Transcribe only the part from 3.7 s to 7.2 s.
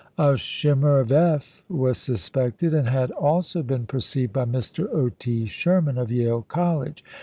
perceived by Mr. O. T. Sherman of Yale College.